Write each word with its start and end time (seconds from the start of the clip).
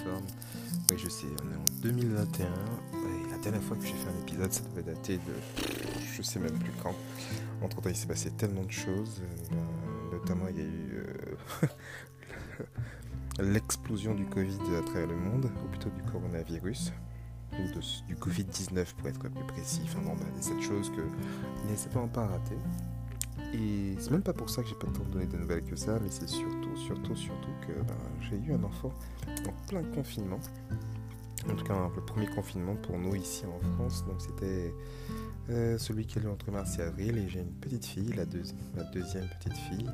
Oui, 0.00 0.96
je 0.98 1.08
sais, 1.08 1.26
on 1.44 1.52
est 1.52 1.56
en 1.56 1.82
2021. 1.82 2.46
Et 2.46 3.30
la 3.30 3.38
dernière 3.38 3.62
fois 3.62 3.76
que 3.76 3.84
j'ai 3.84 3.92
fait 3.92 4.08
un 4.08 4.20
épisode, 4.22 4.52
ça 4.52 4.62
devait 4.70 4.82
dater 4.82 5.16
de. 5.18 5.32
Je 6.14 6.22
sais 6.22 6.38
même 6.38 6.58
plus 6.58 6.72
quand. 6.82 6.94
Entre 7.62 7.80
temps, 7.80 7.88
il 7.88 7.96
s'est 7.96 8.06
passé 8.06 8.30
tellement 8.30 8.64
de 8.64 8.70
choses. 8.70 9.20
Euh, 9.52 10.16
notamment, 10.16 10.46
il 10.48 10.56
y 10.56 10.60
a 10.60 10.64
eu 10.64 11.04
euh, 11.62 11.66
l'explosion 13.52 14.14
du 14.14 14.24
Covid 14.24 14.58
à 14.78 14.82
travers 14.82 15.08
le 15.08 15.16
monde, 15.16 15.50
ou 15.64 15.68
plutôt 15.68 15.90
du 15.90 16.02
coronavirus 16.10 16.92
ou 17.52 18.06
du 18.08 18.14
Covid-19 18.16 18.94
pour 18.94 19.08
être 19.08 19.20
plus 19.20 19.44
précis. 19.46 19.82
Enfin 19.84 20.00
bon, 20.02 20.14
bah, 20.14 20.26
cette 20.40 20.62
chose 20.62 20.90
que 20.90 21.02
n'est 21.68 21.76
certainement 21.76 22.08
pas 22.08 22.26
raté. 22.26 22.56
Et 23.52 23.94
c'est 23.98 24.10
même 24.10 24.22
pas 24.22 24.32
pour 24.32 24.48
ça 24.48 24.62
que 24.62 24.68
j'ai 24.68 24.74
pas 24.74 24.86
tant 24.86 25.04
donné 25.04 25.26
de 25.26 25.36
nouvelles 25.36 25.64
que 25.64 25.76
ça, 25.76 25.98
mais 26.00 26.10
c'est 26.10 26.28
surtout, 26.28 26.61
surtout, 26.76 27.16
surtout 27.16 27.50
que 27.66 27.72
ben, 27.72 27.96
j'ai 28.20 28.36
eu 28.36 28.52
un 28.52 28.64
enfant 28.64 28.92
en 29.46 29.68
plein 29.68 29.82
confinement. 29.94 30.40
En 31.50 31.54
tout 31.54 31.64
cas, 31.64 31.90
le 31.94 32.02
premier 32.02 32.26
confinement 32.26 32.76
pour 32.76 32.98
nous 32.98 33.14
ici 33.14 33.44
en 33.46 33.58
France. 33.74 34.04
Donc 34.06 34.20
c'était 34.20 34.72
euh, 35.50 35.76
celui 35.76 36.06
qui 36.06 36.20
eu 36.20 36.28
entre 36.28 36.50
mars 36.50 36.78
et 36.78 36.82
avril. 36.82 37.18
Et 37.18 37.28
j'ai 37.28 37.40
une 37.40 37.54
petite 37.54 37.84
fille, 37.84 38.12
la, 38.12 38.24
deuxième 38.24 39.26
petite 39.38 39.56
fille, 39.56 39.90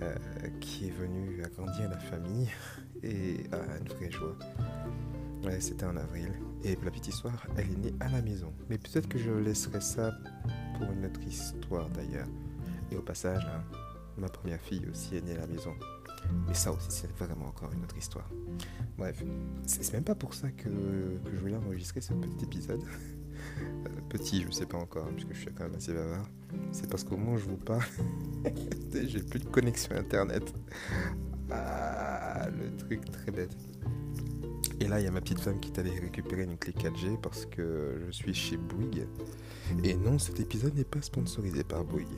euh, 0.00 0.14
qui 0.60 0.88
est 0.88 0.92
venue 0.92 1.42
agrandir 1.44 1.90
la 1.90 1.98
famille 1.98 2.48
et 3.02 3.44
à 3.52 3.78
une 3.78 3.88
vraie 3.88 4.10
joie. 4.10 4.36
C'était 5.60 5.84
en 5.84 5.96
avril. 5.98 6.32
Et 6.62 6.78
la 6.82 6.90
petite 6.90 7.08
histoire, 7.08 7.46
elle 7.58 7.70
est 7.70 7.76
née 7.76 7.94
à 8.00 8.08
la 8.08 8.22
maison. 8.22 8.50
Mais 8.70 8.78
peut-être 8.78 9.08
que 9.08 9.18
je 9.18 9.30
laisserai 9.30 9.82
ça 9.82 10.12
pour 10.78 10.90
une 10.90 11.04
autre 11.04 11.22
histoire 11.22 11.88
d'ailleurs. 11.90 12.28
Et 12.90 12.96
au 12.96 13.02
passage, 13.02 13.44
hein, 13.44 13.62
ma 14.18 14.28
première 14.28 14.60
fille 14.60 14.86
aussi 14.90 15.16
est 15.16 15.20
née 15.20 15.34
à 15.34 15.40
la 15.40 15.46
maison. 15.46 15.74
Mais 16.46 16.54
ça 16.54 16.72
aussi, 16.72 16.86
c'est 16.90 17.10
vraiment 17.18 17.48
encore 17.48 17.70
une 17.72 17.82
autre 17.82 17.96
histoire. 17.96 18.28
Bref, 18.96 19.22
c'est 19.66 19.92
même 19.92 20.04
pas 20.04 20.14
pour 20.14 20.34
ça 20.34 20.50
que, 20.50 20.68
je 21.32 21.38
voulais 21.38 21.56
enregistrer 21.56 22.00
ce 22.00 22.14
petit 22.14 22.44
épisode. 22.44 22.82
Euh, 23.60 23.88
petit, 24.08 24.42
je 24.42 24.50
sais 24.50 24.66
pas 24.66 24.78
encore, 24.78 25.08
puisque 25.08 25.34
je 25.34 25.40
suis 25.40 25.52
quand 25.52 25.64
même 25.64 25.74
assez 25.74 25.92
bavard. 25.92 26.26
C'est 26.72 26.88
parce 26.88 27.04
qu'au 27.04 27.16
moment 27.16 27.32
où 27.32 27.38
je 27.38 27.44
vous 27.44 27.56
parle, 27.56 27.82
j'ai 28.92 29.22
plus 29.22 29.40
de 29.40 29.48
connexion 29.48 29.96
internet. 29.96 30.54
Ah, 31.50 32.46
le 32.50 32.74
truc 32.76 33.04
très 33.10 33.30
bête. 33.30 33.54
Et 34.80 34.88
là, 34.88 35.00
il 35.00 35.04
y 35.04 35.06
a 35.06 35.10
ma 35.10 35.20
petite 35.20 35.40
femme 35.40 35.60
qui 35.60 35.70
est 35.70 35.78
allée 35.78 35.98
récupérer 35.98 36.44
une 36.44 36.56
clé 36.56 36.72
4G 36.72 37.20
parce 37.20 37.46
que 37.46 38.02
je 38.06 38.10
suis 38.10 38.34
chez 38.34 38.56
Bouygues. 38.56 39.06
Et 39.82 39.94
non, 39.94 40.18
cet 40.18 40.40
épisode 40.40 40.74
n'est 40.74 40.84
pas 40.84 41.02
sponsorisé 41.02 41.64
par 41.64 41.84
Bouygues. 41.84 42.08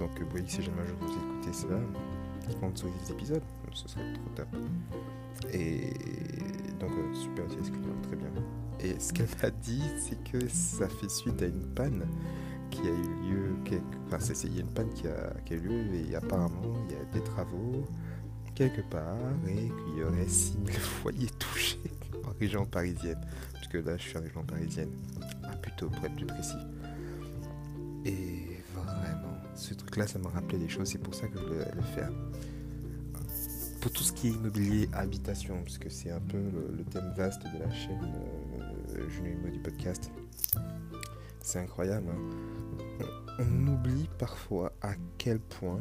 Donc 0.00 0.18
Bouygues, 0.30 0.48
si 0.48 0.62
jamais 0.62 0.82
je 0.86 0.94
vous 0.94 1.12
écoutez 1.12 1.52
ça, 1.52 1.68
sponsorisez 2.50 2.96
cet 3.04 3.16
épisode, 3.16 3.42
ce 3.74 3.86
serait 3.86 4.12
trop 4.14 4.30
top. 4.34 4.48
Et 5.52 5.92
donc, 6.80 6.90
euh, 6.92 7.14
super 7.14 7.46
très 7.46 8.16
bien. 8.16 8.30
Et 8.80 8.98
ce 8.98 9.12
qu'elle 9.12 9.28
m'a 9.42 9.50
dit, 9.50 9.82
c'est 9.98 10.22
que 10.24 10.48
ça 10.48 10.88
fait 10.88 11.10
suite 11.10 11.42
à 11.42 11.46
une 11.46 11.66
panne 11.74 12.06
qui 12.70 12.80
a 12.80 12.84
eu 12.90 13.30
lieu, 13.30 13.54
enfin, 14.06 14.18
c'est 14.20 14.48
une 14.48 14.72
panne 14.72 14.88
qui 14.94 15.06
a, 15.06 15.34
qui 15.44 15.52
a 15.52 15.56
eu 15.56 15.60
lieu 15.60 15.94
et 15.94 16.14
apparemment 16.14 16.76
il 16.88 16.94
y 16.94 16.98
a 16.98 17.04
des 17.12 17.22
travaux 17.22 17.84
quelque 18.54 18.80
part 18.82 19.16
et 19.46 19.54
qu'il 19.54 19.98
y 19.98 20.02
aurait 20.02 20.26
6000 20.26 20.72
foyers 20.72 21.30
touchés 21.38 21.78
en 22.24 22.30
région 22.38 22.64
parisienne. 22.64 23.20
Parce 23.52 23.68
que 23.68 23.78
là, 23.78 23.98
je 23.98 24.02
suis 24.02 24.16
en 24.16 24.22
région 24.22 24.44
parisienne. 24.44 24.90
Ah, 25.42 25.56
plutôt, 25.56 25.90
pour 25.90 26.04
être 26.04 26.16
plus 26.16 26.26
précis. 26.26 26.56
Ce 29.60 29.74
truc-là, 29.74 30.06
ça 30.06 30.18
m'a 30.18 30.30
rappelé 30.30 30.58
des 30.58 30.68
choses. 30.68 30.88
C'est 30.88 30.98
pour 30.98 31.14
ça 31.14 31.28
que 31.28 31.38
je 31.38 31.44
voulais 31.44 31.64
le 31.74 31.82
faire. 31.82 32.10
Pour 33.80 33.90
tout 33.92 34.02
ce 34.02 34.12
qui 34.12 34.28
est 34.28 34.30
immobilier, 34.30 34.88
habitation, 34.92 35.62
puisque 35.62 35.90
c'est 35.90 36.10
un 36.10 36.20
peu 36.20 36.38
le, 36.38 36.84
thème 36.84 37.12
vaste 37.16 37.42
de 37.42 37.58
la 37.58 37.70
chaîne 37.70 38.14
euh, 38.90 39.08
Julien 39.08 39.50
du 39.50 39.58
podcast. 39.58 40.10
C'est 41.40 41.58
incroyable. 41.60 42.06
Hein. 42.10 43.04
on 43.38 43.68
oublie 43.68 44.08
parfois 44.18 44.72
à 44.82 44.92
quel 45.18 45.38
point 45.40 45.80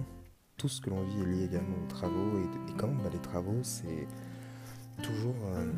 tout 0.58 0.70
ce 0.70 0.82
que 0.82 0.90
l'on 0.90 1.04
vit 1.04 1.22
est 1.22 1.26
lié 1.26 1.44
également 1.46 1.78
aux 1.84 1.90
travaux. 1.90 2.40
Et, 2.40 2.74
quand 2.78 2.88
même, 2.88 2.98
bah, 2.98 3.10
les 3.12 3.20
travaux, 3.20 3.60
c'est 3.64 4.08
toujours 5.02 5.36
euh, 5.46 5.72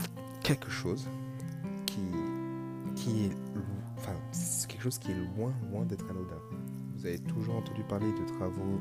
quelque 0.43 0.69
chose 0.69 1.07
qui, 1.85 2.01
qui 2.95 3.25
est, 3.25 3.31
quelque 4.67 4.81
chose 4.81 4.97
qui 4.97 5.11
est 5.11 5.15
loin, 5.35 5.53
loin 5.71 5.85
d'être 5.85 6.09
anodin. 6.09 6.41
Vous 7.01 7.07
avez 7.07 7.17
toujours 7.17 7.55
entendu 7.55 7.81
parler 7.81 8.11
de 8.11 8.27
travaux 8.37 8.79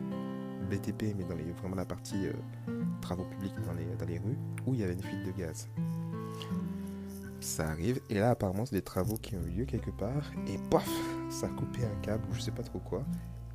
BTP, 0.70 1.14
mais 1.16 1.24
dans 1.24 1.36
vraiment 1.54 1.74
la 1.74 1.86
partie 1.86 2.26
euh, 2.26 2.82
travaux 3.00 3.24
publics 3.24 3.54
dans 3.64 3.72
les, 3.72 3.86
dans 3.96 4.04
les 4.04 4.18
rues, 4.18 4.36
où 4.66 4.74
il 4.74 4.80
y 4.80 4.82
avait 4.84 4.92
une 4.92 5.02
fuite 5.02 5.24
de 5.24 5.30
gaz. 5.30 5.68
Ça 7.40 7.70
arrive, 7.70 7.98
et 8.10 8.16
là 8.16 8.32
apparemment 8.32 8.66
c'est 8.66 8.74
des 8.74 8.82
travaux 8.82 9.16
qui 9.16 9.36
ont 9.36 9.42
eu 9.46 9.60
lieu 9.60 9.64
quelque 9.64 9.90
part, 9.90 10.30
et 10.46 10.58
paf, 10.70 10.86
ça 11.30 11.46
a 11.46 11.48
coupé 11.48 11.82
un 11.82 12.00
câble 12.02 12.22
ou 12.30 12.34
je 12.34 12.42
sais 12.42 12.50
pas 12.50 12.62
trop 12.62 12.80
quoi, 12.80 13.02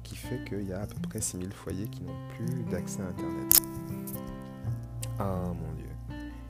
qui 0.01 0.15
fait 0.15 0.43
qu'il 0.45 0.63
y 0.67 0.73
a 0.73 0.81
à 0.81 0.87
peu 0.87 0.99
près 0.99 1.21
6000 1.21 1.53
foyers 1.53 1.87
qui 1.87 2.01
n'ont 2.01 2.27
plus 2.35 2.63
d'accès 2.63 3.03
à 3.03 3.05
Internet. 3.05 3.61
Ah 5.19 5.43
mon 5.45 5.73
dieu. 5.73 5.91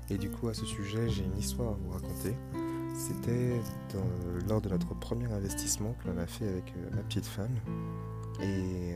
Et 0.09 0.17
du 0.17 0.29
coup, 0.29 0.47
à 0.47 0.53
ce 0.53 0.65
sujet, 0.65 1.09
j'ai 1.09 1.25
une 1.25 1.37
histoire 1.37 1.71
à 1.71 1.73
vous 1.73 1.89
raconter. 1.89 2.33
C'était 3.07 3.61
lors 4.49 4.61
de 4.61 4.69
notre 4.69 4.95
premier 4.95 5.31
investissement 5.31 5.93
que 5.93 6.09
l'on 6.09 6.17
a 6.17 6.25
fait 6.25 6.47
avec 6.47 6.73
euh, 6.75 6.95
ma 6.95 7.03
petite 7.03 7.27
femme. 7.27 7.55
Et 8.41 8.95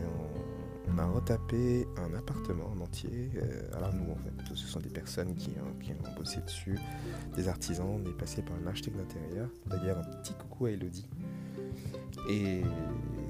on, 0.91 0.97
a 0.97 1.05
retapé 1.05 1.87
un 1.95 2.15
appartement 2.15 2.71
en 2.75 2.81
entier. 2.81 3.29
Euh, 3.35 3.77
alors 3.77 3.93
nous, 3.93 4.11
en 4.11 4.15
fait, 4.15 4.55
ce 4.55 4.65
sont 4.65 4.79
des 4.79 4.89
personnes 4.89 5.35
qui, 5.35 5.51
qui 5.83 5.91
ont 5.91 6.17
bossé 6.17 6.41
dessus, 6.41 6.79
des 7.35 7.47
artisans. 7.47 7.85
On 7.87 8.09
est 8.09 8.17
passé 8.17 8.41
par 8.41 8.55
un 8.55 8.65
architecte 8.65 8.97
d'intérieur. 8.97 9.47
D'ailleurs, 9.67 9.99
un 9.99 10.21
petit 10.23 10.33
coucou 10.33 10.65
à 10.65 10.71
Elodie. 10.71 11.07
Et 12.27 12.63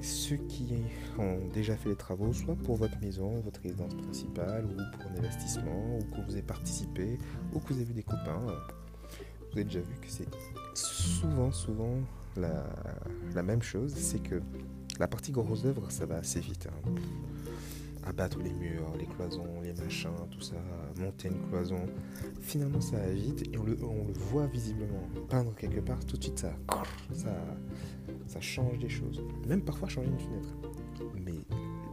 ceux 0.00 0.36
qui 0.36 0.82
ont 1.18 1.46
déjà 1.52 1.76
fait 1.76 1.90
les 1.90 1.96
travaux, 1.96 2.32
soit 2.32 2.56
pour 2.56 2.76
votre 2.76 2.98
maison, 3.00 3.40
votre 3.40 3.60
résidence 3.60 3.94
principale, 3.96 4.64
ou 4.64 4.76
pour 4.96 5.10
un 5.10 5.18
investissement, 5.18 5.98
ou 5.98 6.04
que 6.04 6.22
vous 6.24 6.32
avez 6.32 6.42
participé, 6.42 7.18
ou 7.52 7.60
que 7.60 7.74
vous 7.74 7.80
avez 7.80 7.84
vu 7.84 7.92
des 7.92 8.02
copains, 8.02 8.40
vous 9.52 9.58
avez 9.58 9.64
déjà 9.64 9.80
vu 9.80 9.94
que 10.00 10.08
c'est 10.08 10.28
souvent, 10.74 11.52
souvent 11.52 11.98
la, 12.36 13.42
même 13.42 13.62
chose, 13.62 13.94
c'est 13.94 14.22
que 14.22 14.40
la 14.98 15.08
partie 15.08 15.32
grosse 15.32 15.64
œuvre, 15.64 15.90
ça 15.90 16.06
va 16.06 16.16
assez 16.16 16.40
vite. 16.40 16.68
Hein. 16.68 16.90
Abattre 18.04 18.38
les 18.38 18.52
murs, 18.52 18.94
les 18.98 19.04
cloisons, 19.04 19.60
les 19.62 19.74
machins, 19.74 20.10
tout 20.30 20.40
ça, 20.40 20.56
monter 20.98 21.28
une 21.28 21.48
cloison. 21.48 21.86
Finalement, 22.40 22.80
ça 22.80 22.96
va 22.96 23.10
vite 23.10 23.46
et 23.52 23.58
on 23.58 23.64
le, 23.64 23.76
voit 24.30 24.46
visiblement. 24.46 25.02
Peindre 25.28 25.54
quelque 25.54 25.80
part, 25.80 26.02
tout 26.06 26.16
de 26.16 26.22
suite, 26.22 26.38
ça, 26.38 26.52
ça, 27.12 27.36
ça 28.26 28.40
change 28.40 28.78
des 28.78 28.88
choses. 28.88 29.22
Même 29.46 29.62
parfois 29.62 29.88
changer 29.88 30.08
une 30.08 30.18
fenêtre. 30.18 30.48
Mais 31.14 31.44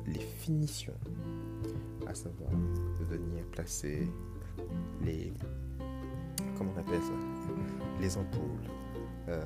les 0.07 0.19
finitions, 0.19 0.94
à 2.07 2.15
savoir 2.15 2.51
venir 3.09 3.44
placer 3.51 4.07
les. 5.03 5.33
Comment 6.57 6.72
on 6.75 6.79
appelle 6.79 7.01
ça 7.01 7.13
Les 8.01 8.18
ampoules, 8.18 8.69
euh, 9.29 9.44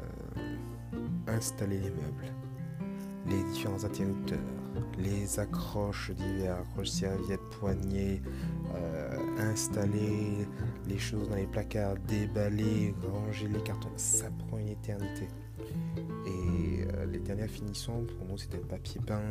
installer 1.28 1.78
les 1.78 1.90
meubles, 1.90 2.34
les 3.28 3.44
différents 3.52 3.84
interrupteurs, 3.84 4.40
les 4.98 5.40
accroches 5.40 6.12
divers, 6.12 6.58
accroches 6.60 6.90
serviettes, 6.90 7.42
poignées, 7.60 8.22
euh, 8.76 9.18
installer 9.40 10.48
les 10.88 10.98
choses 10.98 11.28
dans 11.30 11.36
les 11.36 11.48
placards, 11.48 11.98
déballer, 12.08 12.96
ranger 13.12 13.48
les 13.48 13.62
cartons, 13.62 13.90
ça 13.98 14.28
prend 14.48 14.58
une 14.58 14.70
éternité. 14.70 15.28
Et 16.26 16.71
les 17.32 17.38
dernières 17.38 17.56
finitions, 17.56 18.06
pour 18.18 18.28
nous, 18.28 18.38
c'était 18.38 18.58
papier 18.58 19.00
peint, 19.06 19.22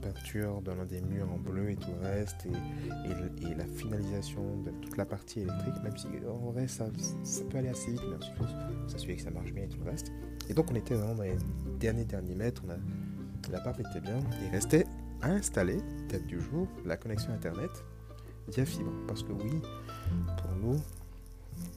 peinture 0.00 0.62
dans 0.62 0.74
l'un 0.74 0.86
des 0.86 1.00
murs 1.02 1.30
en 1.30 1.36
bleu 1.36 1.70
et 1.70 1.76
tout 1.76 1.90
le 2.00 2.08
reste, 2.08 2.46
et, 2.46 3.10
et, 3.10 3.54
la 3.54 3.66
finalisation 3.66 4.56
de 4.62 4.70
toute 4.70 4.96
la 4.96 5.04
partie 5.04 5.40
électrique, 5.40 5.74
même 5.82 5.96
si 5.96 6.06
en 6.26 6.50
vrai, 6.50 6.66
ça, 6.66 6.86
ça 7.22 7.44
peut 7.44 7.58
aller 7.58 7.68
assez 7.68 7.92
vite, 7.92 8.00
mais 8.08 8.16
ensuite, 8.16 8.56
ça 8.88 8.98
suffit 8.98 9.16
que 9.16 9.22
ça 9.22 9.30
marche 9.30 9.52
bien 9.52 9.64
et 9.64 9.68
tout 9.68 9.78
le 9.84 9.90
reste. 9.90 10.12
Et 10.48 10.54
donc, 10.54 10.70
on 10.70 10.74
était 10.74 10.94
vraiment 10.94 11.14
dans 11.14 11.22
les 11.24 11.36
derniers, 11.78 12.04
derniers 12.04 12.34
mètres, 12.34 12.62
on 12.66 12.70
a, 12.70 12.76
l'appart 13.50 13.78
était 13.78 14.00
bien, 14.00 14.20
il 14.42 14.50
restait 14.50 14.86
à 15.20 15.28
installer, 15.30 15.78
tête 16.08 16.26
du 16.26 16.40
jour, 16.40 16.66
la 16.86 16.96
connexion 16.96 17.32
Internet 17.32 17.70
via 18.48 18.64
fibre. 18.64 18.92
Parce 19.06 19.22
que 19.22 19.32
oui, 19.32 19.60
pour 20.38 20.56
nous, 20.56 20.80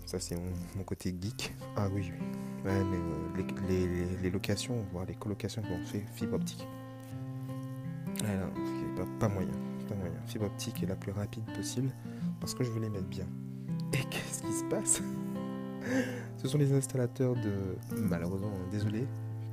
ça, 0.06 0.20
c'est 0.20 0.36
mon, 0.36 0.84
côté 0.84 1.16
geek. 1.20 1.54
Ah 1.76 1.88
oui, 1.92 2.12
oui. 2.12 2.26
Euh, 2.68 2.84
les, 4.22 4.30
locations, 4.30 4.84
voire 4.92 5.06
les 5.06 5.16
colocations 5.16 5.62
qu'on 5.62 5.84
fait 5.86 6.04
fibre 6.16 6.36
optique. 6.36 6.68
Alors, 8.24 8.50
pas, 8.96 9.06
pas, 9.20 9.28
moyen. 9.28 9.52
Pas 9.88 9.96
moyen. 9.96 10.16
Fibre 10.28 10.46
optique 10.46 10.82
est 10.84 10.88
la 10.88 10.96
plus 10.96 11.12
rapide 11.12 11.44
possible 11.56 11.92
parce 12.40 12.54
que 12.54 12.64
je 12.64 12.72
veux 12.72 12.80
les 12.80 12.90
mettre 12.90 13.08
bien. 13.08 13.28
Et 13.94 14.04
qu'est-ce 14.10 14.42
qui 14.42 14.54
se 14.54 14.64
passe? 14.66 15.02
Ce 16.38 16.48
sont 16.48 16.58
les 16.58 16.74
installateurs 16.74 17.36
de. 17.36 17.78
Malheureusement, 17.98 18.52
désolé, 18.72 19.06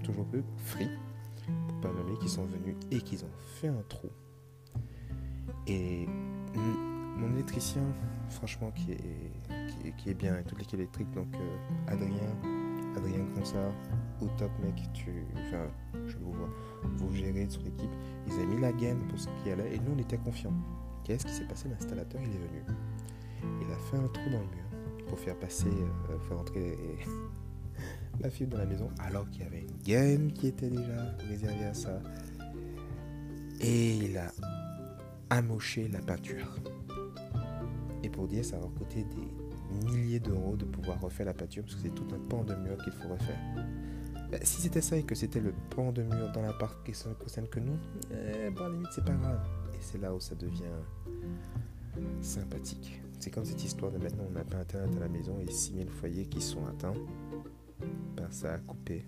toujours 0.03 0.27
peu, 0.27 0.43
Free, 0.65 0.89
pour 1.69 1.81
pas 1.81 1.93
nommer, 1.93 2.19
qui 2.19 2.29
sont 2.29 2.45
venus 2.45 2.77
et 2.91 3.01
qui 3.01 3.17
ont 3.17 3.61
fait 3.61 3.69
un 3.69 3.83
trou. 3.89 4.09
Et 5.67 6.07
mon 7.23 7.35
électricien, 7.35 7.83
franchement, 8.29 8.71
qui 8.73 8.93
est 8.93 9.33
qui, 9.97 10.11
est 10.11 10.15
bien, 10.15 10.39
et 10.39 10.45
toute 10.45 10.59
l'équipe 10.59 10.79
électrique. 10.79 11.11
Donc 11.13 11.35
euh, 11.35 11.93
Adrien, 11.93 12.37
Adrien 12.97 13.25
Consard, 13.35 13.73
au 14.21 14.27
top 14.39 14.51
mec, 14.63 14.75
tu, 14.93 15.11
enfin, 15.35 15.67
je 16.07 16.17
vous 16.19 16.33
vois, 16.33 16.49
vous 16.97 17.15
gérez 17.15 17.49
sur 17.49 17.63
l'équipe. 17.63 17.91
Ils 18.27 18.35
avaient 18.35 18.47
mis 18.47 18.61
la 18.61 18.73
gaine 18.73 18.99
pour 19.09 19.19
ce 19.19 19.29
qui 19.43 19.51
allait 19.51 19.75
et 19.75 19.79
nous 19.79 19.93
on 19.97 19.99
était 19.99 20.19
confiants. 20.19 20.55
Qu'est-ce 21.05 21.27
qui 21.27 21.33
s'est 21.33 21.45
passé? 21.45 21.69
L'installateur 21.69 22.21
il 22.23 22.29
est 22.29 22.49
venu. 22.49 22.63
Il 23.61 23.73
a 23.73 23.77
fait 23.77 23.97
un 23.97 24.09
trou 24.09 24.31
dans 24.31 24.39
le 24.39 24.47
mur 24.47 25.07
pour 25.09 25.19
faire 25.19 25.37
passer, 25.39 25.67
euh, 25.69 26.19
faire 26.29 26.39
entrer 26.39 26.79
la 28.21 28.31
fibre 28.31 28.53
dans 28.53 28.59
la 28.59 28.67
maison 28.67 28.89
alors 29.01 29.29
qu'il 29.31 29.43
y 29.43 29.47
avait 29.47 29.63
une 29.63 29.79
gaine 29.85 30.33
qui 30.33 30.47
était 30.47 30.71
déjà 30.71 31.17
réservée 31.29 31.65
à 31.65 31.75
ça. 31.75 31.99
Et 33.61 33.97
il 33.97 34.19
a 34.19 34.33
amoché 35.31 35.89
la 35.89 36.01
peinture. 36.01 36.57
Et 38.03 38.09
pour 38.09 38.27
dire, 38.27 38.45
ça 38.45 38.59
va 38.59 38.67
coûter 38.67 39.05
des 39.05 39.87
milliers 39.87 40.21
d'euros 40.21 40.57
de 40.57 40.65
pouvoir 40.65 41.01
refaire 41.01 41.27
la 41.27 41.35
peinture 41.35 41.63
parce 41.63 41.77
que 41.77 41.83
c'est 41.83 41.95
tout 41.95 42.07
un 42.15 42.19
pan 42.29 42.45
de 42.45 42.55
mur 42.55 42.77
qu'il 42.83 42.93
faut 42.93 43.09
refaire. 43.09 43.39
Ben, 44.31 44.41
si 44.43 44.63
c'était 44.63 44.81
ça 44.81 44.97
et 44.97 45.03
que 45.03 45.15
c'était 45.15 45.41
le 45.41 45.53
pan 45.71 45.93
de 45.93 46.03
mur 46.03 46.33
dans 46.33 46.43
l'appart 46.43 46.83
qui 46.85 46.93
ne 47.07 47.15
concerne 47.15 47.47
que 47.49 47.61
nous, 47.61 47.77
eh, 48.11 48.51
bon, 48.51 48.65
à 48.65 48.69
la 48.69 48.75
limite, 48.75 48.89
c'est 48.93 49.05
pas 49.05 49.13
grave. 49.13 49.41
Et 49.75 49.79
c'est 49.81 49.99
là 49.99 50.15
où 50.15 50.21
ça 50.21 50.35
devient 50.35 50.63
sympathique. 52.21 53.01
C'est 53.21 53.31
comme 53.31 53.45
cette 53.45 53.63
histoire 53.63 53.93
de 53.93 53.99
maintenant, 53.99 54.25
on 54.29 54.33
n'a 54.33 54.45
pas 54.45 54.59
internet 54.59 54.97
à 54.97 55.01
la 55.01 55.09
maison 55.09 55.39
et 55.39 55.51
6000 55.51 55.89
foyers 55.89 56.27
qui 56.27 56.41
sont 56.41 56.67
atteints. 56.67 56.95
Ben, 58.17 58.27
ça 58.31 58.55
a 58.55 58.59
coupé 58.59 59.05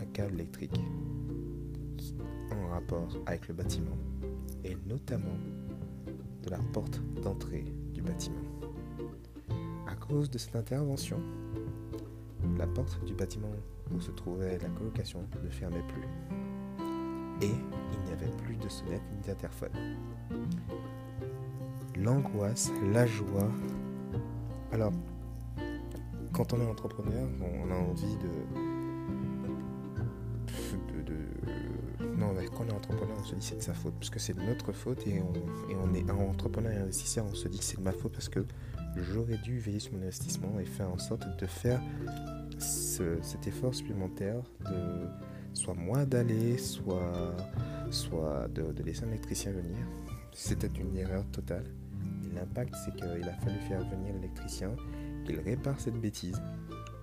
un 0.00 0.04
câble 0.12 0.34
électrique 0.34 0.80
en 2.52 2.68
rapport 2.68 3.08
avec 3.26 3.48
le 3.48 3.54
bâtiment 3.54 3.96
et 4.64 4.76
notamment 4.86 5.36
de 6.42 6.50
la 6.50 6.58
porte 6.72 7.00
d'entrée 7.22 7.64
bâtiment. 8.02 8.40
À 9.86 9.94
cause 9.94 10.30
de 10.30 10.38
cette 10.38 10.56
intervention, 10.56 11.20
la 12.58 12.66
porte 12.66 13.04
du 13.04 13.14
bâtiment 13.14 13.50
où 13.94 14.00
se 14.00 14.10
trouvait 14.10 14.58
la 14.58 14.68
colocation 14.68 15.24
ne 15.42 15.48
fermait 15.50 15.84
plus. 15.88 16.08
Et 17.42 17.50
il 17.92 18.00
n'y 18.06 18.12
avait 18.12 18.36
plus 18.44 18.56
de 18.56 18.68
sonnette 18.68 19.02
ni 19.14 19.26
d'interphone. 19.26 19.70
L'angoisse, 21.96 22.70
la 22.92 23.06
joie. 23.06 23.50
Alors, 24.72 24.92
quand 26.32 26.52
on 26.52 26.60
est 26.60 26.68
entrepreneur, 26.68 27.26
on 27.40 27.70
a 27.70 27.74
envie 27.74 28.16
de, 28.16 28.69
quand 32.56 32.64
on 32.64 32.68
est 32.68 32.72
entrepreneur, 32.72 33.16
on 33.18 33.24
se 33.24 33.34
dit 33.34 33.46
c'est 33.46 33.58
de 33.58 33.62
sa 33.62 33.74
faute, 33.74 33.94
parce 33.94 34.10
que 34.10 34.18
c'est 34.18 34.34
de 34.34 34.42
notre 34.42 34.72
faute, 34.72 35.06
et 35.06 35.20
on, 35.20 35.94
est 35.94 36.10
entrepreneur 36.10 36.72
et 36.72 36.76
investisseur, 36.76 37.24
on 37.26 37.34
se 37.34 37.48
dit 37.48 37.58
c'est 37.60 37.78
de 37.78 37.82
ma 37.82 37.92
faute 37.92 38.12
parce 38.12 38.28
que 38.28 38.44
j'aurais 38.96 39.38
dû 39.38 39.58
veiller 39.58 39.80
sur 39.80 39.92
mon 39.94 40.02
investissement 40.02 40.58
et 40.60 40.64
faire 40.64 40.90
en 40.90 40.98
sorte 40.98 41.26
de 41.38 41.46
faire 41.46 41.80
cet 42.58 43.46
effort 43.46 43.74
supplémentaire 43.74 44.42
de 44.68 45.08
soit 45.54 45.74
moi 45.74 46.04
d'aller, 46.04 46.58
soit, 46.58 47.36
soit 47.90 48.48
de, 48.48 48.72
de, 48.72 48.82
laisser 48.82 49.04
un 49.04 49.08
électricien 49.08 49.52
venir. 49.52 49.78
C'était 50.32 50.68
une 50.68 50.96
erreur 50.96 51.24
totale. 51.32 51.64
L'impact, 52.34 52.74
c'est 52.84 52.94
qu'il 52.94 53.28
a 53.28 53.34
fallu 53.34 53.58
faire 53.68 53.84
venir 53.88 54.14
l'électricien, 54.14 54.70
qu'il 55.24 55.40
répare 55.40 55.80
cette 55.80 56.00
bêtise, 56.00 56.40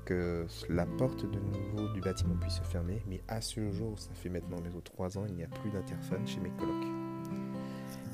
que 0.08 0.48
la 0.70 0.86
porte 0.86 1.30
de 1.30 1.38
nouveau 1.38 1.90
du 1.90 2.00
bâtiment 2.00 2.36
puisse 2.40 2.56
se 2.56 2.62
fermer, 2.62 3.04
mais 3.10 3.22
à 3.28 3.42
ce 3.42 3.70
jour, 3.72 4.00
ça 4.00 4.14
fait 4.14 4.30
maintenant 4.30 4.56
autres 4.56 4.94
trois 4.94 5.18
ans, 5.18 5.26
il 5.28 5.36
n'y 5.36 5.44
a 5.44 5.48
plus 5.48 5.70
d'interphone 5.70 6.26
chez 6.26 6.40
mes 6.40 6.50
colocs. 6.52 6.88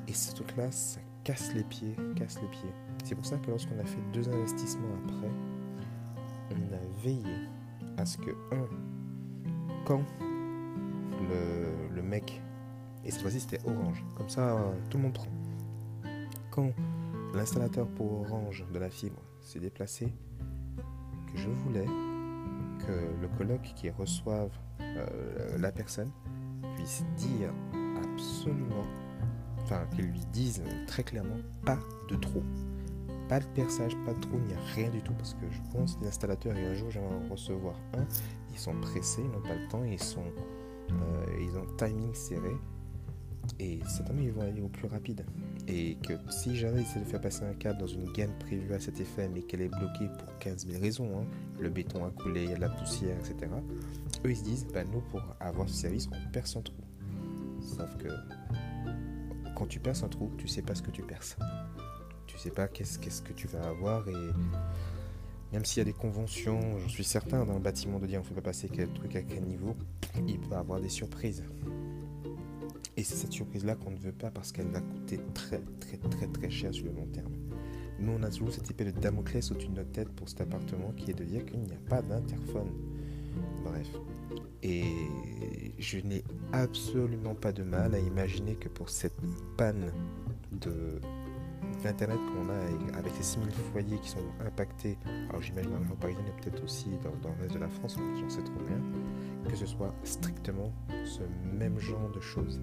Et 0.08 0.14
ce 0.14 0.34
truc-là, 0.34 0.72
ça 0.72 1.00
casse 1.24 1.54
les 1.54 1.64
pieds, 1.64 1.96
casse 2.16 2.42
les 2.42 2.48
pieds. 2.48 2.74
C'est 3.04 3.14
pour 3.14 3.28
ça 3.28 3.38
que 3.38 3.52
lorsqu'on 3.52 3.78
a 3.78 3.86
fait 3.86 4.02
deux 4.12 4.28
investissements 4.28 4.88
après, 5.06 5.30
on 6.50 6.74
a 6.74 7.04
veillé 7.04 7.48
à 7.98 8.08
ce 8.08 8.18
que, 8.18 8.32
un, 8.52 8.68
quand 9.86 10.02
le, 11.30 11.94
le 11.96 12.02
mec, 12.02 12.42
et 13.06 13.12
cette 13.12 13.22
fois-ci 13.22 13.40
c'était 13.40 13.60
Orange, 13.68 14.04
comme 14.16 14.30
ça 14.30 14.60
tout 14.90 14.98
le 14.98 15.04
monde 15.04 15.14
prend, 15.14 15.32
quand 16.50 16.72
l'installateur 17.36 17.88
pour 17.88 18.22
Orange 18.22 18.66
de 18.74 18.80
la 18.80 18.90
fibre 18.90 19.22
s'est 19.42 19.60
déplacé, 19.60 20.12
je 21.34 21.50
voulais 21.50 21.88
que 22.80 23.22
le 23.22 23.28
colloque 23.38 23.74
qui 23.76 23.90
reçoive 23.90 24.52
euh, 24.82 25.58
la 25.58 25.72
personne 25.72 26.12
puisse 26.76 27.04
dire 27.18 27.52
absolument, 28.04 28.86
enfin 29.64 29.86
qu'il 29.96 30.06
lui 30.06 30.22
dise 30.32 30.62
très 30.88 31.04
clairement 31.04 31.40
pas 31.66 31.80
de 32.10 32.16
trou. 32.16 32.44
Pas 33.30 33.40
de 33.40 33.46
perçage, 33.56 33.96
pas 34.06 34.14
de 34.14 34.20
trou, 34.20 34.38
il 34.38 34.48
n'y 34.48 34.54
a 34.54 34.60
rien 34.76 34.90
du 34.90 35.02
tout 35.02 35.14
parce 35.14 35.34
que 35.34 35.50
je 35.50 35.60
pense 35.72 35.96
que 35.96 36.02
les 36.02 36.08
installateurs, 36.08 36.56
et 36.58 36.66
un 36.66 36.74
jour 36.74 36.92
j'aimerais 36.92 37.16
en 37.16 37.32
recevoir 37.32 37.76
un, 37.98 38.06
ils 38.52 38.60
sont 38.60 38.76
pressés, 38.82 39.22
ils 39.24 39.32
n'ont 39.32 39.42
pas 39.42 39.56
le 39.56 39.68
temps, 39.70 39.84
ils, 39.84 40.02
sont, 40.02 40.26
euh, 40.92 41.26
ils 41.40 41.58
ont 41.58 41.66
timing 41.78 42.14
serré 42.14 42.56
et 43.60 43.80
certainement 43.88 44.22
ils 44.22 44.32
vont 44.32 44.42
aller 44.42 44.62
au 44.62 44.68
plus 44.68 44.88
rapide 44.88 45.26
et 45.68 45.96
que 45.96 46.14
si 46.30 46.56
jamais 46.56 46.82
ils 46.82 46.84
essaient 46.84 47.00
de 47.00 47.06
faire 47.06 47.22
passer 47.22 47.44
un 47.44 47.54
câble 47.54 47.80
dans 47.80 47.88
une 47.88 48.12
gaine 48.12 48.32
prévue 48.40 48.74
à 48.74 48.80
cet 48.80 49.00
effet, 49.00 49.30
mais 49.34 49.42
qu'elle 49.42 49.62
est 49.62 49.70
bloquée 49.70 50.08
pour 50.20 50.38
15 50.40 50.68
000 50.68 50.82
raisons, 50.82 51.20
hein, 51.20 51.26
le 51.60 51.70
béton 51.70 52.06
a 52.06 52.10
coulé, 52.10 52.44
il 52.44 52.50
y 52.50 52.54
a 52.54 52.56
de 52.56 52.62
la 52.62 52.70
poussière, 52.70 53.18
etc., 53.18 53.52
eux 54.26 54.30
ils 54.30 54.38
se 54.38 54.44
disent, 54.44 54.68
bah, 54.74 54.84
nous 54.84 55.02
pour 55.02 55.22
avoir 55.40 55.70
ce 55.70 55.76
service, 55.76 56.10
on 56.12 56.32
perce 56.32 56.56
un 56.56 56.62
trou. 56.62 56.82
Sauf 57.62 57.96
que 57.98 58.10
quand 59.56 59.68
tu 59.68 59.80
perces 59.80 60.04
un 60.04 60.10
trou, 60.10 60.32
tu 60.38 60.48
sais 60.48 60.62
pas 60.62 60.76
ce 60.76 60.82
que 60.82 60.92
tu 60.92 61.04
perces. 61.04 61.38
Tu 62.28 62.38
sais 62.38 62.52
pas 62.52 62.68
qu'est-ce, 62.68 63.00
qu'est-ce 63.00 63.22
que 63.22 63.34
tu 63.34 63.48
vas 63.48 63.64
avoir 63.64 64.08
et 64.10 64.14
même 65.54 65.66
s'il 65.66 65.78
y 65.78 65.82
a 65.82 65.86
des 65.86 65.94
conventions, 65.94 66.80
j'en 66.80 66.90
suis 66.90 67.04
certain, 67.04 67.46
dans 67.46 67.54
le 67.54 67.60
bâtiment 67.60 68.00
de 68.00 68.08
dire 68.08 68.20
on 68.20 68.24
ne 68.24 68.28
fait 68.28 68.34
pas 68.34 68.42
passer 68.42 68.70
quel 68.74 68.90
truc 68.90 69.16
à 69.16 69.22
quel 69.22 69.44
niveau, 69.44 69.76
il 70.28 70.40
peut 70.40 70.56
avoir 70.56 70.82
des 70.82 70.90
surprises. 70.90 71.44
Et 72.96 73.04
c'est 73.04 73.16
cette 73.16 73.32
surprise-là 73.32 73.76
qu'on 73.76 73.92
ne 73.92 73.98
veut 73.98 74.12
pas 74.12 74.30
parce 74.30 74.52
qu'elle 74.52 74.68
va 74.68 74.82
coûter 74.82 75.20
très 75.34 75.62
très 75.80 75.98
très 75.98 76.28
très 76.28 76.50
cher 76.50 76.74
sur 76.74 76.86
le 76.86 76.92
long 76.92 77.08
terme. 77.08 77.34
Nous, 78.00 78.12
on 78.12 78.24
a 78.24 78.30
toujours 78.30 78.52
cette 78.52 78.70
épée 78.70 78.86
de 78.86 78.92
Damoclès 78.92 79.52
au-dessus 79.52 79.68
de 79.68 79.76
notre 79.76 79.92
tête 79.92 80.10
pour 80.10 80.28
cet 80.28 80.42
appartement 80.42 80.92
qui 80.96 81.12
est 81.12 81.14
de 81.14 81.24
dire 81.24 81.46
qu'il 81.46 81.60
n'y 81.60 81.72
a 81.72 81.90
pas 81.90 82.02
d'interphone. 82.02 82.70
Bref. 83.64 83.88
Et 84.62 84.84
je 85.80 86.00
n'ai 86.00 86.24
absolument 86.52 87.36
pas 87.36 87.52
de 87.52 87.64
mal 87.64 87.96
à 87.96 88.00
imaginer 88.00 88.56
que 88.56 88.70
pour 88.70 88.90
cette 88.90 89.18
panne 89.58 89.92
de 90.52 91.00
qu'on 91.84 92.50
a 92.50 92.98
avec 92.98 93.14
ces 93.16 93.24
6000 93.24 93.52
foyers 93.72 93.98
qui 93.98 94.10
sont 94.10 94.20
impactés, 94.46 94.98
alors 95.30 95.42
j'imagine 95.42 95.72
dans 95.72 95.78
la 95.78 95.82
région 95.82 95.96
parisienne 95.96 96.26
et 96.28 96.42
peut-être 96.42 96.64
aussi 96.64 96.90
dans, 97.04 97.12
dans, 97.22 97.36
le 97.36 97.42
reste 97.42 97.56
de 97.56 97.60
la 97.60 97.68
France, 97.68 97.98
j'en 98.20 98.30
sais 98.30 98.44
trop 98.44 98.60
rien, 98.68 98.82
que 99.50 99.56
ce 99.56 99.66
soit 99.66 99.94
strictement 100.04 100.72
ce 101.04 101.22
même 101.58 101.78
genre 101.80 102.10
de 102.12 102.22
choses. 102.22 102.62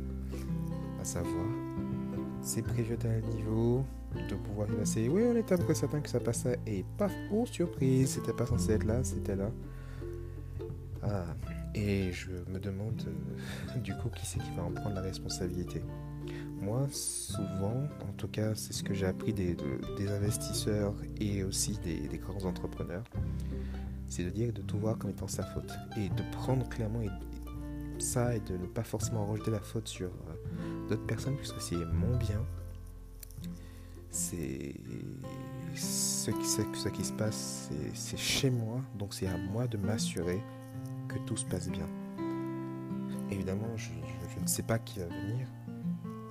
À 1.01 1.05
savoir, 1.05 1.47
c'est 2.43 2.63
prévu 2.63 2.93
à 2.95 2.97
tel 2.99 3.23
niveau, 3.25 3.85
de 4.29 4.35
pouvoir 4.35 4.69
passer. 4.69 5.09
Oui, 5.09 5.23
on 5.25 5.35
est 5.35 5.51
à 5.51 5.57
peu 5.57 5.65
près 5.65 5.75
certain 5.75 6.01
que 6.01 6.11
ça 6.11 6.21
passait, 6.21 6.59
et 6.67 6.85
paf, 6.99 7.13
oh 7.33 7.47
surprise, 7.47 8.11
c'était 8.11 8.35
pas 8.35 8.45
censé 8.45 8.73
être 8.73 8.85
là, 8.85 9.03
c'était 9.03 9.37
là. 9.37 9.51
Ah, 11.03 11.25
et 11.75 12.13
je 12.13 12.31
me 12.53 12.59
demande 12.59 13.03
euh, 13.07 13.79
du 13.83 13.95
coup 13.95 14.11
qui 14.11 14.27
c'est 14.27 14.41
qui 14.41 14.51
va 14.57 14.65
en 14.65 14.73
prendre 14.73 14.97
la 14.97 15.01
responsabilité? 15.01 15.83
Moi, 16.61 16.87
souvent, 16.93 17.85
en 18.03 18.13
tout 18.19 18.29
cas, 18.29 18.55
c'est 18.55 18.75
ce 18.75 18.83
que 18.83 18.93
j'ai 18.93 19.07
appris 19.07 19.33
des, 19.33 19.57
des, 19.97 20.09
investisseurs 20.11 20.95
et 21.19 21.43
aussi 21.43 21.79
des, 21.83 22.19
grands 22.19 22.45
entrepreneurs, 22.45 23.05
c'est 24.09 24.25
de 24.25 24.29
dire 24.29 24.53
de 24.53 24.61
tout 24.61 24.79
voir 24.79 24.99
comme 24.99 25.11
étant 25.11 25.29
sa 25.29 25.43
faute 25.43 25.73
et 25.97 26.11
de 26.11 26.23
prendre 26.33 26.69
clairement 26.69 27.01
ça 28.03 28.35
et 28.35 28.41
de 28.41 28.57
ne 28.57 28.67
pas 28.67 28.85
forcément 28.85 29.27
rejeter 29.27 29.51
la 29.51 29.61
faute 29.61 29.89
sur 29.89 30.09
euh, 30.09 30.89
d'autres 30.89 31.07
personnes 31.07 31.37
puisque 31.37 31.61
c'est 31.61 31.77
mon 31.77 32.17
bien. 32.17 32.45
C'est 34.11 34.75
ce 35.75 36.31
qui, 36.33 37.05
se 37.05 37.13
passe, 37.13 37.71
c'est 37.95 38.19
chez 38.19 38.51
moi, 38.51 38.81
donc 38.99 39.15
c'est 39.15 39.29
à 39.29 39.37
moi 39.37 39.69
de 39.69 39.77
m'assurer 39.77 40.43
que 41.09 41.17
tout 41.27 41.37
se 41.37 41.45
passe 41.45 41.69
bien. 41.69 41.87
Évidemment, 43.31 43.77
je, 43.77 43.91
je, 44.35 44.43
ne 44.43 44.47
sais 44.49 44.65
pas 44.65 44.81
qui 44.81 44.99
va 44.99 45.07
venir, 45.07 45.47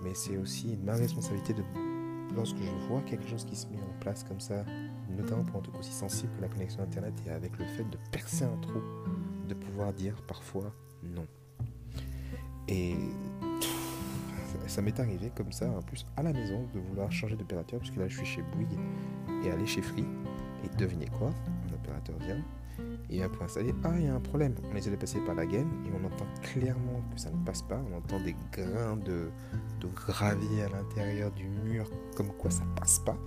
mais 0.03 0.13
c'est 0.13 0.35
aussi 0.35 0.77
ma 0.83 0.95
responsabilité 0.95 1.53
de, 1.53 1.63
lorsque 2.35 2.57
je 2.57 2.88
vois 2.88 3.01
quelque 3.01 3.27
chose 3.27 3.45
qui 3.45 3.55
se 3.55 3.67
met 3.67 3.81
en 3.81 3.99
place 3.99 4.23
comme 4.23 4.39
ça, 4.39 4.65
notamment 5.09 5.43
pour 5.43 5.59
un 5.59 5.63
truc 5.63 5.77
aussi 5.79 5.93
sensible 5.93 6.31
que 6.35 6.41
la 6.41 6.47
connexion 6.49 6.83
Internet 6.83 7.13
et 7.25 7.31
avec 7.31 7.57
le 7.57 7.65
fait 7.65 7.89
de 7.89 7.97
percer 8.11 8.43
un 8.43 8.57
trou, 8.57 8.81
de 9.47 9.53
pouvoir 9.53 9.93
dire 9.93 10.21
parfois 10.27 10.73
non. 11.03 11.25
Et 12.69 12.95
ça 14.67 14.81
m'est 14.81 14.99
arrivé 14.99 15.31
comme 15.35 15.51
ça, 15.51 15.69
en 15.69 15.81
plus 15.81 16.05
à 16.15 16.23
la 16.23 16.31
maison, 16.31 16.65
de 16.73 16.79
vouloir 16.79 17.11
changer 17.11 17.35
d'opérateur, 17.35 17.79
puisque 17.79 17.97
là 17.97 18.07
je 18.07 18.17
suis 18.17 18.25
chez 18.25 18.43
Bouygues, 18.53 18.79
et 19.43 19.51
aller 19.51 19.65
chez 19.65 19.81
Free. 19.81 20.05
Et 20.63 20.77
devinez 20.77 21.07
quoi 21.07 21.33
Un 21.69 21.73
opérateur 21.73 22.15
vient, 22.19 22.43
et 23.09 23.21
pour 23.27 23.43
installer, 23.43 23.73
ah 23.83 23.93
il 23.97 24.05
y 24.05 24.07
a 24.07 24.13
un 24.13 24.19
problème. 24.19 24.53
On 24.71 24.75
essaie 24.75 24.91
de 24.91 24.95
passer 24.95 25.19
par 25.21 25.35
la 25.35 25.45
gaine, 25.45 25.69
et 25.85 25.89
on 25.99 26.05
entend 26.05 26.25
clairement 26.43 27.01
que 27.13 27.19
ça 27.19 27.31
ne 27.31 27.43
passe 27.43 27.63
pas. 27.63 27.81
On 27.91 27.97
entend 27.97 28.19
des 28.19 28.35
grains 28.51 28.97
de, 28.97 29.29
gravier 29.95 30.63
à 30.63 30.69
l'intérieur 30.69 31.31
du 31.31 31.47
mur, 31.47 31.89
comme 32.15 32.31
quoi 32.33 32.51
ça 32.51 32.63
passe 32.75 32.99
pas. 32.99 33.17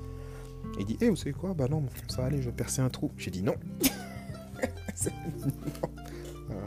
Il 0.79 0.85
dit, 0.87 0.97
hé, 1.01 1.11
vous 1.11 1.17
savez 1.17 1.33
quoi? 1.33 1.55
Bah 1.55 1.67
non, 1.69 1.85
ça 2.09 2.23
va 2.23 2.29
aller, 2.29 2.41
je 2.41 2.47
vais 2.47 2.55
percer 2.55 2.81
un 2.81 2.89
trou. 2.89 3.11
J'ai 3.17 3.33
dit 3.33 3.43
non. 3.43 3.57
non. 5.05 5.91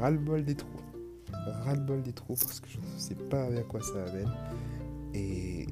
Ras-le-bol 0.02 0.44
des 0.44 0.56
trous. 0.56 0.85
Ras-le-bol 1.64 2.02
des 2.02 2.14
trous 2.14 2.36
parce 2.36 2.60
que 2.60 2.68
je 2.70 2.78
ne 2.78 2.98
sais 2.98 3.16
pas 3.16 3.46
avec 3.46 3.68
quoi 3.68 3.82
ça 3.82 4.04
amène. 4.06 4.32
Et 5.14 5.68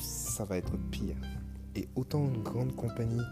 ça 0.00 0.44
va 0.44 0.56
être 0.56 0.76
pire. 0.90 1.16
Et 1.76 1.88
autant 1.96 2.24
une 2.24 2.42
grande 2.42 2.74
compagnie 2.74 3.22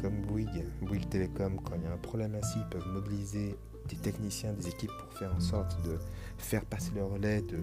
comme 0.00 0.22
Bouygues, 0.22 0.64
Bouygues 0.82 1.08
Télécom, 1.08 1.60
quand 1.64 1.74
il 1.76 1.82
y 1.82 1.86
a 1.86 1.92
un 1.92 1.98
problème 1.98 2.34
ainsi, 2.34 2.58
ils 2.58 2.68
peuvent 2.68 2.88
mobiliser 2.88 3.56
des 3.88 3.96
techniciens, 3.96 4.52
des 4.52 4.68
équipes 4.68 4.90
pour 5.00 5.18
faire 5.18 5.34
en 5.34 5.40
sorte 5.40 5.82
de 5.84 5.98
faire 6.38 6.64
passer 6.64 6.92
le 6.94 7.04
relais, 7.04 7.42
de... 7.42 7.58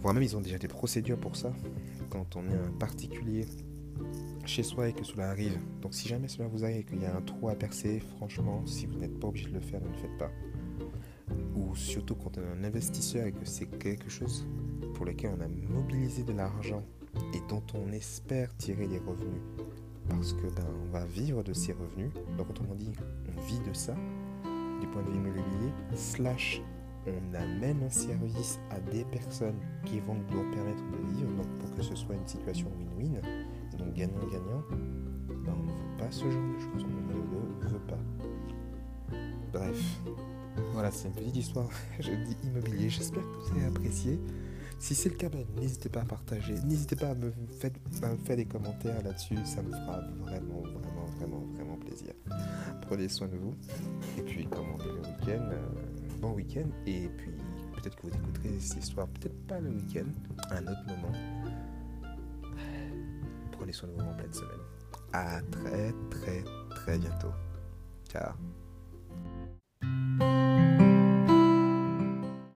voire 0.00 0.14
même 0.14 0.22
ils 0.22 0.36
ont 0.36 0.40
déjà 0.40 0.58
des 0.58 0.68
procédures 0.68 1.18
pour 1.18 1.36
ça. 1.36 1.52
Quand 2.10 2.36
on 2.36 2.44
est 2.48 2.54
un 2.54 2.70
particulier 2.78 3.46
chez 4.46 4.62
soi 4.62 4.88
et 4.88 4.92
que 4.92 5.04
cela 5.04 5.30
arrive. 5.30 5.58
Donc 5.82 5.94
si 5.94 6.08
jamais 6.08 6.28
cela 6.28 6.48
vous 6.48 6.64
arrive 6.64 6.78
et 6.78 6.84
qu'il 6.84 7.02
y 7.02 7.06
a 7.06 7.14
un 7.14 7.20
trou 7.20 7.48
à 7.48 7.54
percer, 7.54 8.00
franchement, 8.16 8.64
si 8.66 8.86
vous 8.86 8.98
n'êtes 8.98 9.18
pas 9.18 9.28
obligé 9.28 9.48
de 9.48 9.54
le 9.54 9.60
faire, 9.60 9.80
ne 9.80 9.88
le 9.88 9.94
faites 9.94 10.18
pas. 10.18 10.30
Ou 11.68 11.76
surtout 11.76 12.14
quand 12.14 12.38
on 12.38 12.40
est 12.40 12.60
un 12.60 12.64
investisseur 12.64 13.26
et 13.26 13.32
que 13.32 13.44
c'est 13.44 13.66
quelque 13.66 14.08
chose 14.08 14.46
pour 14.94 15.04
lequel 15.04 15.32
on 15.38 15.40
a 15.40 15.48
mobilisé 15.48 16.22
de 16.22 16.32
l'argent 16.32 16.82
et 17.34 17.40
dont 17.48 17.62
on 17.74 17.92
espère 17.92 18.54
tirer 18.56 18.86
des 18.86 18.98
revenus. 18.98 19.42
Parce 20.08 20.32
que 20.32 20.46
ben, 20.54 20.64
on 20.86 20.90
va 20.90 21.04
vivre 21.04 21.42
de 21.42 21.52
ces 21.52 21.72
revenus. 21.72 22.10
Donc 22.36 22.50
autrement 22.50 22.74
dit, 22.74 22.92
on 23.36 23.40
vit 23.42 23.60
de 23.60 23.72
ça 23.74 23.94
du 24.80 24.86
point 24.86 25.02
de 25.02 25.10
vue 25.10 25.16
immobilier. 25.16 25.72
Slash, 25.94 26.62
on 27.06 27.34
amène 27.34 27.82
un 27.82 27.90
service 27.90 28.58
à 28.70 28.80
des 28.80 29.04
personnes 29.04 29.58
qui 29.84 30.00
vont 30.00 30.14
nous 30.14 30.50
permettre 30.52 30.82
de 30.90 31.14
vivre. 31.14 31.30
Donc 31.36 31.48
pour 31.58 31.74
que 31.74 31.82
ce 31.82 31.94
soit 31.94 32.14
une 32.14 32.26
situation 32.26 32.68
win-win 32.78 33.20
donc 33.78 33.94
gagnant-gagnant, 33.94 34.62
ben, 34.70 35.54
on 35.56 35.62
ne 35.62 35.70
veut 35.70 35.98
pas 35.98 36.10
ce 36.10 36.24
genre 36.24 36.54
de 36.54 36.58
choses, 36.58 36.84
on 36.84 37.12
ne 37.12 37.62
le 37.62 37.68
veut 37.68 37.78
pas. 37.86 37.98
Bref, 39.52 40.00
voilà, 40.78 40.92
c'est 40.92 41.08
une 41.08 41.14
petite 41.14 41.36
histoire, 41.36 41.68
je 41.98 42.12
dis 42.12 42.36
immobilier, 42.44 42.88
j'espère 42.88 43.20
que 43.22 43.50
vous 43.50 43.56
avez 43.56 43.66
apprécié. 43.66 44.20
Si 44.78 44.94
c'est 44.94 45.08
le 45.08 45.16
cas, 45.16 45.28
ben, 45.28 45.44
n'hésitez 45.56 45.88
pas 45.88 46.02
à 46.02 46.04
partager, 46.04 46.54
n'hésitez 46.64 46.94
pas 46.94 47.08
à 47.08 47.14
me, 47.16 47.32
faire, 47.58 48.36
des 48.36 48.44
commentaires 48.44 49.02
là-dessus, 49.02 49.38
ça 49.44 49.60
me 49.60 49.72
fera 49.72 50.00
vraiment, 50.20 50.60
vraiment, 50.60 51.06
vraiment, 51.18 51.44
vraiment 51.56 51.76
plaisir. 51.78 52.12
Prenez 52.82 53.08
soin 53.08 53.26
de 53.26 53.38
vous, 53.38 53.56
et 54.18 54.22
puis 54.22 54.46
commandez 54.46 54.84
le 54.84 55.00
week-end, 55.00 55.48
euh, 55.50 55.66
bon 56.20 56.34
week-end, 56.34 56.68
et 56.86 57.08
puis 57.08 57.32
peut-être 57.74 57.96
que 57.96 58.02
vous 58.02 58.14
écouterez 58.14 58.60
cette 58.60 58.84
histoire, 58.84 59.08
peut-être 59.08 59.46
pas 59.48 59.58
le 59.58 59.70
week-end, 59.70 60.06
à 60.48 60.58
un 60.58 60.62
autre 60.62 60.84
moment 60.86 61.12
prenez 63.50 63.72
soin 63.72 63.88
de 63.88 63.94
vous 63.94 64.08
en 64.08 64.14
pleine 64.14 64.32
semaine. 64.32 64.60
À 65.12 65.40
très 65.50 65.92
très 66.08 66.44
très 66.70 66.98
bientôt. 66.98 67.32
Ciao. 68.08 68.30